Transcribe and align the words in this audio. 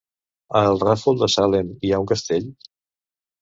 A 0.59 0.61
el 0.69 0.79
Ràfol 0.83 1.19
de 1.23 1.29
Salem 1.33 1.69
hi 1.89 1.93
ha 1.93 2.01
un 2.05 2.09
castell? 2.13 2.49